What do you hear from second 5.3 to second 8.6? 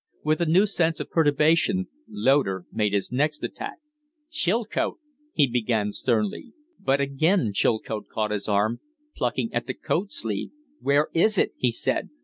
he began, sternly. But again Chilcote caught his